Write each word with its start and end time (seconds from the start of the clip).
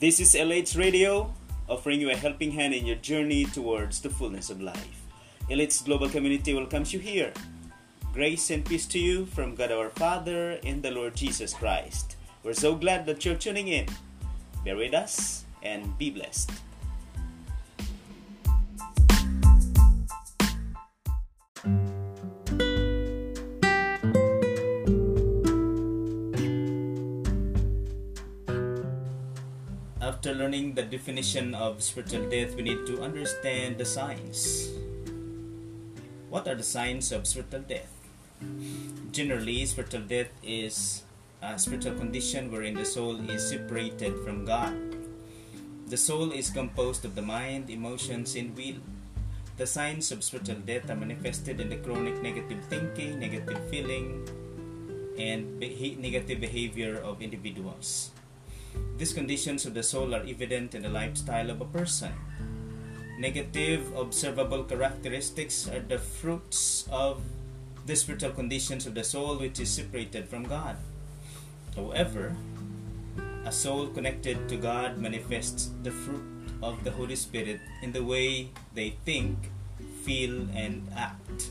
This 0.00 0.20
is 0.20 0.36
LH 0.36 0.78
Radio, 0.78 1.34
offering 1.68 2.00
you 2.00 2.10
a 2.10 2.14
helping 2.14 2.52
hand 2.52 2.72
in 2.72 2.86
your 2.86 3.02
journey 3.02 3.46
towards 3.46 4.00
the 4.00 4.08
fullness 4.08 4.48
of 4.48 4.62
life. 4.62 5.02
LH 5.50 5.84
Global 5.86 6.08
Community 6.08 6.54
welcomes 6.54 6.92
you 6.92 7.00
here. 7.00 7.32
Grace 8.14 8.50
and 8.50 8.64
peace 8.64 8.86
to 8.86 9.00
you 9.00 9.26
from 9.26 9.56
God 9.56 9.72
our 9.72 9.90
Father 9.90 10.60
and 10.62 10.84
the 10.84 10.92
Lord 10.92 11.16
Jesus 11.16 11.52
Christ. 11.52 12.14
We're 12.44 12.54
so 12.54 12.76
glad 12.76 13.06
that 13.06 13.24
you're 13.24 13.34
tuning 13.34 13.66
in. 13.66 13.88
Bear 14.64 14.76
with 14.76 14.94
us 14.94 15.44
and 15.64 15.98
be 15.98 16.10
blessed. 16.10 16.52
After 30.00 30.32
learning 30.32 30.74
the 30.74 30.84
definition 30.84 31.56
of 31.56 31.82
spiritual 31.82 32.30
death, 32.30 32.54
we 32.54 32.62
need 32.62 32.86
to 32.86 33.02
understand 33.02 33.78
the 33.78 33.84
signs. 33.84 34.70
What 36.30 36.46
are 36.46 36.54
the 36.54 36.62
signs 36.62 37.10
of 37.10 37.26
spiritual 37.26 37.66
death? 37.66 37.90
Generally, 39.10 39.66
spiritual 39.66 40.02
death 40.02 40.30
is 40.40 41.02
a 41.42 41.58
spiritual 41.58 41.98
condition 41.98 42.52
wherein 42.52 42.74
the 42.74 42.84
soul 42.84 43.18
is 43.28 43.50
separated 43.50 44.14
from 44.22 44.44
God. 44.44 44.78
The 45.88 45.96
soul 45.96 46.30
is 46.30 46.50
composed 46.50 47.04
of 47.04 47.16
the 47.16 47.22
mind, 47.22 47.68
emotions, 47.68 48.36
and 48.36 48.56
will. 48.56 48.78
The 49.56 49.66
signs 49.66 50.12
of 50.12 50.22
spiritual 50.22 50.62
death 50.62 50.88
are 50.90 50.94
manifested 50.94 51.58
in 51.58 51.70
the 51.70 51.76
chronic 51.82 52.22
negative 52.22 52.62
thinking, 52.70 53.18
negative 53.18 53.58
feeling, 53.68 54.28
and 55.18 55.58
negative 55.58 56.38
behavior 56.38 57.02
of 57.02 57.20
individuals. 57.20 58.12
These 58.96 59.12
conditions 59.12 59.64
of 59.66 59.74
the 59.74 59.82
soul 59.82 60.14
are 60.14 60.26
evident 60.26 60.74
in 60.74 60.82
the 60.82 60.88
lifestyle 60.88 61.50
of 61.50 61.60
a 61.60 61.64
person. 61.64 62.12
Negative 63.18 63.82
observable 63.96 64.64
characteristics 64.64 65.68
are 65.68 65.80
the 65.80 65.98
fruits 65.98 66.88
of 66.90 67.22
the 67.86 67.96
spiritual 67.96 68.30
conditions 68.32 68.86
of 68.86 68.94
the 68.94 69.04
soul 69.04 69.38
which 69.38 69.58
is 69.60 69.70
separated 69.70 70.28
from 70.28 70.44
God. 70.44 70.76
However, 71.74 72.36
a 73.44 73.52
soul 73.52 73.88
connected 73.88 74.48
to 74.48 74.56
God 74.56 74.98
manifests 74.98 75.70
the 75.82 75.90
fruit 75.90 76.22
of 76.62 76.84
the 76.84 76.90
Holy 76.90 77.16
Spirit 77.16 77.60
in 77.82 77.92
the 77.92 78.04
way 78.04 78.50
they 78.74 78.98
think, 79.04 79.50
feel, 80.02 80.46
and 80.54 80.86
act. 80.94 81.50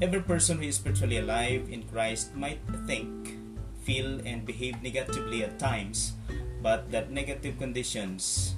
Every 0.00 0.20
person 0.22 0.58
who 0.58 0.64
is 0.64 0.76
spiritually 0.76 1.18
alive 1.18 1.68
in 1.70 1.82
Christ 1.84 2.34
might 2.34 2.60
think, 2.86 3.38
feel, 3.82 4.20
and 4.26 4.44
behave 4.44 4.82
negatively 4.82 5.44
at 5.44 5.58
times, 5.58 6.12
but 6.62 6.90
that 6.90 7.10
negative 7.10 7.58
conditions 7.58 8.54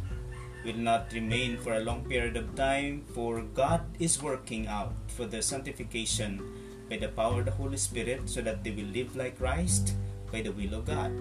will 0.65 0.77
not 0.77 1.13
remain 1.13 1.57
for 1.57 1.75
a 1.75 1.81
long 1.81 2.05
period 2.05 2.37
of 2.37 2.55
time, 2.55 3.05
for 3.15 3.43
God 3.43 3.83
is 3.99 4.23
working 4.23 4.67
out 4.67 4.93
for 5.09 5.25
the 5.25 5.41
sanctification 5.41 6.43
by 6.89 6.97
the 6.99 7.09
power 7.09 7.41
of 7.41 7.47
the 7.47 7.53
Holy 7.53 7.79
Spirit 7.79 8.29
so 8.29 8.43
that 8.43 8.65
they 8.65 8.71
will 8.71 8.91
live 8.93 9.17
like 9.17 9.39
Christ 9.39 9.95
by 10.31 10.43
the 10.43 10.53
will 10.53 10.75
of 10.75 10.87
God. 10.87 11.13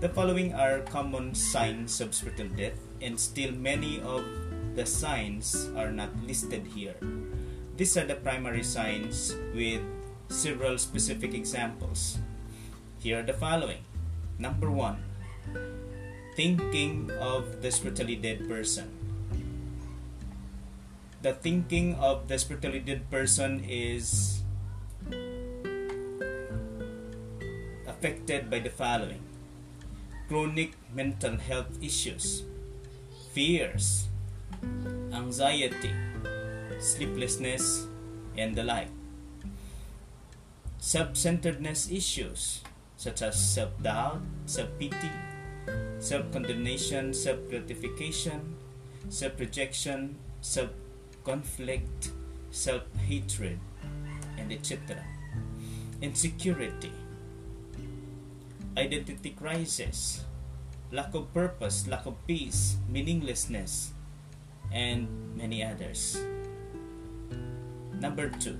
The 0.00 0.08
following 0.08 0.54
are 0.54 0.80
common 0.80 1.34
signs 1.34 2.00
of 2.00 2.14
spiritual 2.14 2.48
death, 2.56 2.78
and 3.00 3.18
still 3.18 3.52
many 3.52 4.00
of 4.00 4.24
the 4.74 4.86
signs 4.86 5.70
are 5.76 5.90
not 5.90 6.10
listed 6.26 6.66
here. 6.66 6.96
These 7.76 7.96
are 7.96 8.06
the 8.06 8.16
primary 8.16 8.62
signs 8.62 9.34
with 9.54 9.82
several 10.28 10.78
specific 10.78 11.34
examples. 11.34 12.18
Here 13.04 13.20
are 13.20 13.22
the 13.22 13.34
following. 13.36 13.84
Number 14.38 14.70
one, 14.70 14.96
thinking 16.36 17.12
of 17.20 17.60
the 17.60 17.70
spiritually 17.70 18.16
dead 18.16 18.48
person. 18.48 18.88
The 21.20 21.34
thinking 21.34 21.96
of 21.96 22.28
the 22.28 22.38
spiritually 22.38 22.80
dead 22.80 23.04
person 23.10 23.60
is 23.68 24.40
affected 27.86 28.48
by 28.48 28.64
the 28.64 28.72
following 28.72 29.20
chronic 30.26 30.72
mental 30.88 31.36
health 31.36 31.76
issues, 31.84 32.48
fears, 33.36 34.08
anxiety, 35.12 35.92
sleeplessness, 36.80 37.84
and 38.38 38.56
the 38.56 38.64
like. 38.64 38.88
Self 40.78 41.18
centeredness 41.18 41.90
issues 41.90 42.64
such 43.04 43.20
as 43.20 43.36
self 43.36 43.76
doubt, 43.84 44.24
self 44.48 44.72
pity, 44.80 45.12
self 46.00 46.24
condemnation, 46.32 47.12
self 47.12 47.36
gratification, 47.52 48.56
self 49.12 49.36
rejection, 49.36 50.16
self 50.40 50.72
conflict, 51.20 52.16
self 52.48 52.88
hatred, 53.04 53.60
and 54.40 54.48
etc. 54.48 55.04
Insecurity, 56.00 56.96
identity 58.72 59.36
crisis, 59.36 60.24
lack 60.88 61.12
of 61.12 61.28
purpose, 61.36 61.84
lack 61.84 62.08
of 62.08 62.16
peace, 62.24 62.80
meaninglessness, 62.88 63.92
and 64.72 65.12
many 65.36 65.60
others. 65.60 66.16
Number 68.00 68.32
two, 68.32 68.56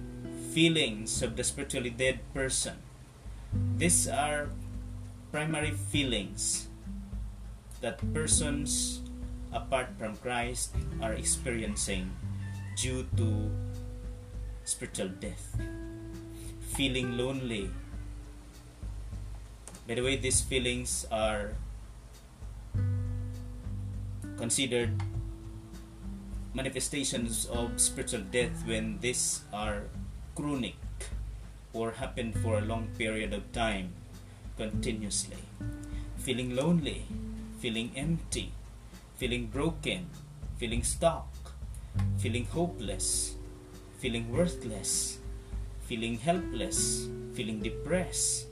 feelings 0.53 1.25
of 1.25 1.33
the 1.33 1.45
spiritually 1.45 1.89
dead 1.89 2.21
person. 2.37 2.84
These 3.77 4.09
are 4.09 4.49
primary 5.31 5.73
feelings 5.73 6.69
that 7.81 7.99
persons 8.15 9.03
apart 9.53 9.91
from 9.99 10.17
Christ 10.19 10.75
are 11.03 11.13
experiencing 11.13 12.11
due 12.77 13.07
to 13.17 13.51
spiritual 14.65 15.09
death. 15.21 15.57
Feeling 16.75 17.19
lonely. 17.19 17.71
By 19.87 19.95
the 19.95 20.03
way, 20.03 20.17
these 20.17 20.41
feelings 20.41 21.07
are 21.13 21.55
considered 24.39 24.91
manifestations 26.55 27.47
of 27.47 27.79
spiritual 27.81 28.23
death 28.31 28.55
when 28.67 28.99
these 29.03 29.43
are 29.53 29.91
chronic 30.35 30.75
or 31.75 31.91
happen 31.91 32.33
for 32.33 32.57
a 32.57 32.65
long 32.65 32.89
period 32.97 33.35
of 33.35 33.53
time 33.53 33.93
continuously. 34.57 35.43
Feeling 36.17 36.55
lonely, 36.55 37.05
feeling 37.59 37.91
empty, 37.97 38.53
feeling 39.19 39.47
broken, 39.47 40.07
feeling 40.57 40.83
stuck, 40.83 41.29
feeling 42.19 42.47
hopeless, 42.47 43.35
feeling 43.99 44.31
worthless, 44.31 45.19
feeling 45.85 46.19
helpless, 46.19 47.09
feeling 47.35 47.61
depressed, 47.61 48.47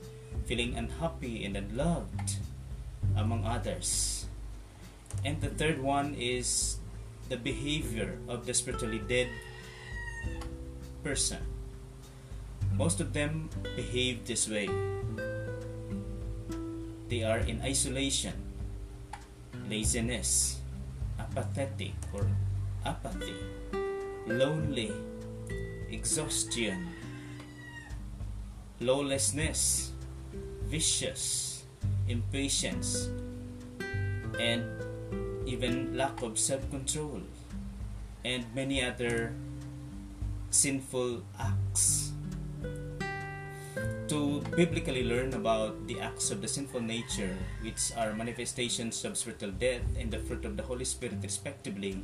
feeling 0.45 0.75
unhappy 0.75 1.45
and 1.45 1.55
unloved, 1.55 2.37
among 3.15 3.45
others. 3.45 4.25
And 5.23 5.39
the 5.41 5.49
third 5.49 5.79
one 5.81 6.15
is 6.15 6.77
the 7.29 7.37
behavior 7.37 8.19
of 8.27 8.45
the 8.45 8.53
spiritually 8.53 9.01
dead 9.07 9.29
person. 11.03 11.52
Most 12.73 12.99
of 12.99 13.13
them 13.13 13.49
behave 13.75 14.25
this 14.25 14.49
way. 14.49 14.67
They 17.07 17.21
are 17.21 17.37
in 17.45 17.61
isolation, 17.61 18.33
laziness, 19.69 20.57
apathetic 21.19 21.93
or 22.13 22.25
apathy, 22.85 23.37
lonely, 24.25 24.91
exhaustion, 25.89 26.89
lawlessness, 28.81 29.91
vicious, 30.65 31.63
impatience, 32.09 33.09
and 34.39 34.65
even 35.45 35.95
lack 35.95 36.21
of 36.23 36.39
self 36.39 36.65
control, 36.71 37.21
and 38.25 38.43
many 38.55 38.83
other 38.83 39.33
sinful 40.49 41.21
acts. 41.39 42.13
To 44.09 44.41
biblically 44.55 45.03
learn 45.03 45.33
about 45.33 45.87
the 45.87 45.99
acts 46.01 46.29
of 46.29 46.41
the 46.41 46.47
sinful 46.47 46.81
nature, 46.81 47.37
which 47.61 47.91
are 47.95 48.13
manifestations 48.13 49.03
of 49.05 49.17
spiritual 49.17 49.51
death 49.51 49.81
and 49.97 50.11
the 50.11 50.19
fruit 50.19 50.43
of 50.45 50.57
the 50.57 50.63
Holy 50.63 50.83
Spirit, 50.85 51.17
respectively, 51.23 52.03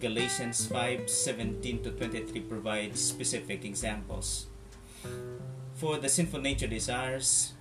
Galatians 0.00 0.66
5 0.66 1.08
17 1.08 1.82
to 1.84 1.90
23 1.92 2.40
provides 2.42 3.00
specific 3.00 3.64
examples. 3.64 4.46
For 5.74 5.98
the 5.98 6.08
sinful 6.08 6.40
nature 6.40 6.66
desires 6.66 7.54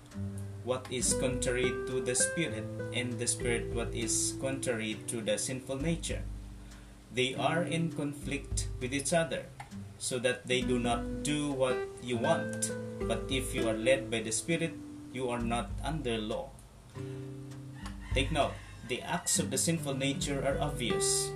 what 0.63 0.87
is 0.89 1.13
contrary 1.19 1.69
to 1.87 2.01
the 2.01 2.15
spirit, 2.15 2.65
and 2.93 3.19
the 3.19 3.27
spirit 3.27 3.69
what 3.73 3.93
is 3.93 4.35
contrary 4.41 4.97
to 5.07 5.21
the 5.21 5.37
sinful 5.37 5.77
nature. 5.77 6.23
They 7.13 7.35
are 7.35 7.61
in 7.61 7.91
conflict 7.91 8.67
with 8.81 8.93
each 8.93 9.13
other, 9.13 9.45
so 10.03 10.19
that 10.19 10.43
they 10.43 10.59
do 10.59 10.75
not 10.83 11.23
do 11.23 11.55
what 11.55 11.79
you 12.03 12.19
want. 12.19 12.75
But 13.07 13.23
if 13.31 13.55
you 13.55 13.69
are 13.71 13.79
led 13.79 14.11
by 14.11 14.19
the 14.19 14.35
Spirit, 14.35 14.75
you 15.15 15.29
are 15.29 15.39
not 15.39 15.71
under 15.79 16.17
law. 16.17 16.51
Take 18.13 18.27
note 18.35 18.51
the 18.89 18.99
acts 18.99 19.39
of 19.39 19.47
the 19.49 19.57
sinful 19.57 19.95
nature 19.95 20.43
are 20.43 20.59
obvious. 20.59 21.31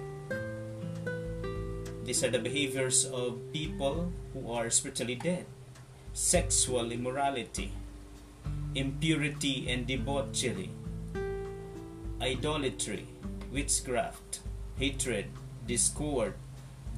These 2.04 2.24
are 2.26 2.30
the 2.30 2.44
behaviors 2.44 3.06
of 3.08 3.40
people 3.54 4.12
who 4.34 4.52
are 4.52 4.70
spiritually 4.70 5.16
dead 5.16 5.46
sexual 6.12 6.92
immorality, 6.92 7.72
impurity 8.76 9.70
and 9.70 9.88
debauchery, 9.88 10.72
idolatry, 12.20 13.08
witchcraft, 13.54 14.42
hatred, 14.76 15.30
discord, 15.68 16.34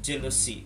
jealousy, 0.01 0.65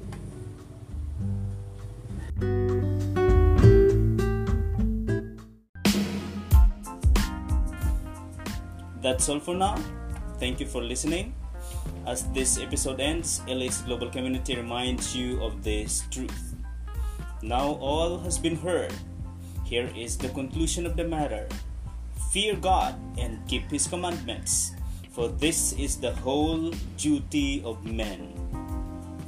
That's 9.01 9.27
all 9.29 9.39
for 9.39 9.55
now. 9.57 9.81
Thank 10.37 10.59
you 10.61 10.69
for 10.69 10.81
listening. 10.81 11.33
As 12.05 12.29
this 12.37 12.61
episode 12.61 13.01
ends, 13.01 13.41
LH 13.49 13.85
Global 13.85 14.09
Community 14.13 14.55
reminds 14.55 15.15
you 15.15 15.41
of 15.41 15.63
this 15.63 16.05
truth. 16.13 16.53
Now 17.41 17.81
all 17.81 18.19
has 18.21 18.37
been 18.37 18.55
heard. 18.55 18.93
Here 19.65 19.89
is 19.97 20.17
the 20.17 20.29
conclusion 20.29 20.85
of 20.85 20.95
the 20.95 21.03
matter 21.03 21.49
Fear 22.29 22.61
God 22.61 22.93
and 23.17 23.41
keep 23.49 23.67
His 23.73 23.87
commandments, 23.87 24.71
for 25.11 25.27
this 25.27 25.73
is 25.73 25.97
the 25.97 26.13
whole 26.21 26.71
duty 26.95 27.61
of 27.65 27.83
men. 27.83 28.37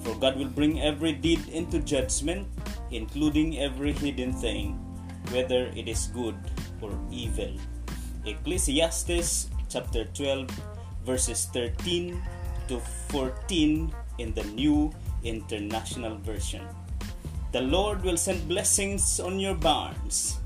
For 0.05 0.13
God 0.15 0.37
will 0.37 0.53
bring 0.53 0.79
every 0.79 1.13
deed 1.13 1.49
into 1.49 1.79
judgment, 1.79 2.47
including 2.91 3.57
every 3.57 3.91
hidden 3.91 4.31
thing, 4.33 4.77
whether 5.33 5.73
it 5.75 5.89
is 5.89 6.13
good 6.13 6.37
or 6.79 6.93
evil. 7.09 7.57
Ecclesiastes 8.23 9.49
chapter 9.73 10.05
12, 10.13 10.53
verses 11.01 11.49
13 11.49 12.21
to 12.69 12.77
14 13.09 13.89
in 14.19 14.29
the 14.37 14.45
New 14.53 14.93
International 15.23 16.13
Version. 16.21 16.61
The 17.51 17.61
Lord 17.61 18.05
will 18.05 18.17
send 18.17 18.47
blessings 18.47 19.19
on 19.19 19.39
your 19.39 19.55
barns 19.55 20.37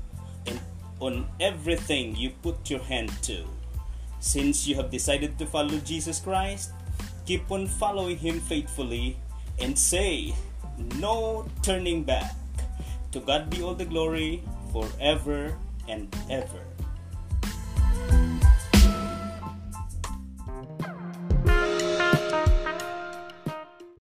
and 0.46 0.58
on 1.00 1.28
everything 1.40 2.16
you 2.16 2.32
put 2.40 2.72
your 2.72 2.80
hand 2.80 3.12
to. 3.28 3.44
Since 4.20 4.66
you 4.66 4.76
have 4.76 4.88
decided 4.88 5.36
to 5.38 5.44
follow 5.44 5.76
Jesus 5.84 6.20
Christ, 6.20 6.72
keep 7.26 7.44
on 7.52 7.68
following 7.68 8.16
Him 8.16 8.40
faithfully 8.40 9.20
and 9.60 9.78
say, 9.78 10.32
No 10.96 11.44
turning 11.60 12.02
back. 12.02 12.32
To 13.12 13.20
God 13.20 13.50
be 13.50 13.60
all 13.60 13.74
the 13.74 13.84
glory 13.84 14.40
forever 14.72 15.52
and 15.86 16.08
ever. 16.30 16.64